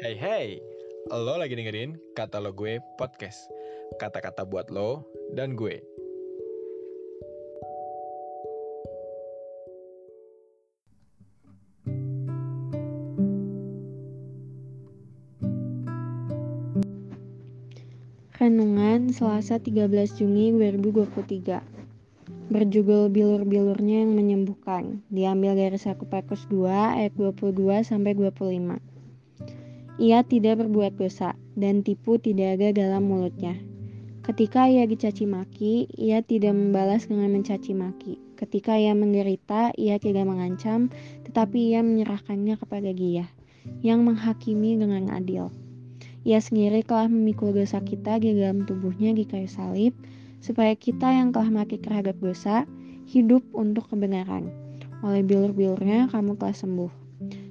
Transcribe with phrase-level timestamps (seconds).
[0.00, 0.46] Hey hey,
[1.12, 3.36] lo lagi dengerin kata lo gue podcast.
[4.00, 5.04] Kata-kata buat lo
[5.36, 5.76] dan gue.
[18.40, 19.84] Renungan Selasa 13
[20.16, 21.60] Juni 2023
[22.48, 27.52] Berjudul Bilur-bilurnya yang menyembuhkan Diambil dari 1 Petrus 2 ayat 22
[27.84, 28.80] sampai 25
[30.00, 33.60] Ia tidak berbuat dosa dan tipu tidak ada dalam mulutnya
[34.20, 38.14] Ketika ia dicaci maki, ia tidak membalas dengan mencaci maki.
[38.38, 40.86] Ketika ia menderita, ia tidak mengancam,
[41.26, 43.26] tetapi ia menyerahkannya kepada Dia,
[43.82, 45.48] yang menghakimi dengan adil.
[46.22, 49.98] Ia sendiri telah memikul dosa kita di dalam tubuhnya di kayu salib,
[50.44, 52.68] supaya kita yang telah mati terhadap dosa,
[53.08, 54.46] hidup untuk kebenaran.
[55.02, 57.09] Oleh bilur-bilurnya kamu telah sembuh.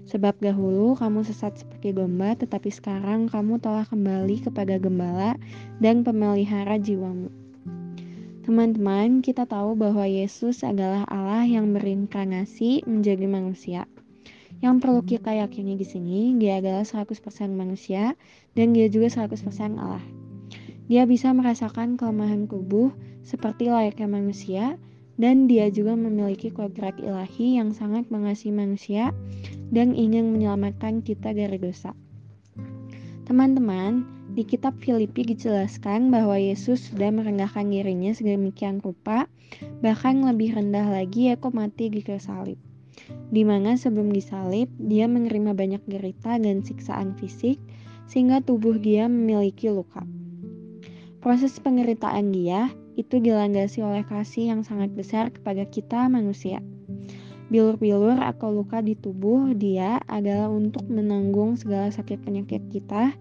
[0.09, 5.37] Sebab dahulu kamu sesat seperti domba, tetapi sekarang kamu telah kembali kepada gembala
[5.77, 7.29] dan pemelihara jiwamu.
[8.41, 13.85] Teman-teman, kita tahu bahwa Yesus adalah Allah yang berinkarnasi menjadi manusia.
[14.65, 17.13] Yang perlu kita yakini di sini, dia adalah 100%
[17.53, 18.17] manusia
[18.57, 20.01] dan dia juga 100% Allah.
[20.89, 22.89] Dia bisa merasakan kelemahan tubuh
[23.21, 24.81] seperti layaknya manusia
[25.21, 29.13] dan dia juga memiliki kodrat ilahi yang sangat mengasihi manusia
[29.69, 31.93] dan ingin menyelamatkan kita dari dosa.
[33.29, 39.29] Teman-teman, di kitab Filipi dijelaskan bahwa Yesus sudah merendahkan dirinya sedemikian rupa,
[39.81, 42.59] bahkan lebih rendah lagi yaitu mati di kayu salib
[43.29, 47.61] di mana sebelum disalib dia menerima banyak derita dan siksaan fisik
[48.09, 50.01] sehingga tubuh dia memiliki luka.
[51.21, 56.63] Proses pengeritaan dia itu dilandasi oleh kasih yang sangat besar kepada kita manusia.
[57.49, 63.17] Bilur-bilur atau luka di tubuh dia adalah untuk menanggung segala sakit penyakit kita,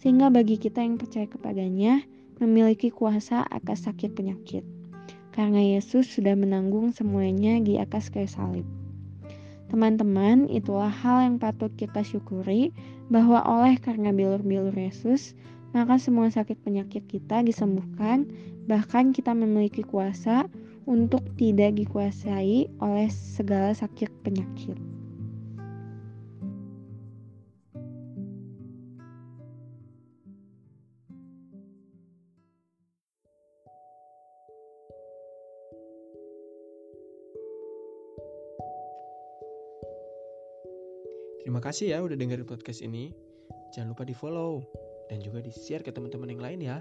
[0.00, 2.00] sehingga bagi kita yang percaya kepadanya
[2.40, 4.64] memiliki kuasa atas sakit penyakit.
[5.36, 8.64] Karena Yesus sudah menanggung semuanya di atas kayu salib.
[9.68, 12.72] Teman-teman, itulah hal yang patut kita syukuri
[13.12, 15.36] bahwa oleh karena bilur-bilur Yesus,
[15.76, 18.24] maka semua sakit penyakit kita disembuhkan,
[18.64, 20.48] bahkan kita memiliki kuasa
[20.86, 24.78] untuk tidak dikuasai oleh segala sakit penyakit.
[41.46, 43.14] Terima kasih ya udah dengerin podcast ini.
[43.70, 44.66] Jangan lupa di follow
[45.06, 46.76] dan juga di share ke teman-teman yang lain ya.